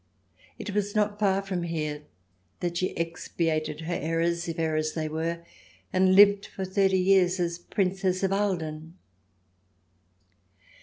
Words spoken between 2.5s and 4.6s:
that she expiated her errors, if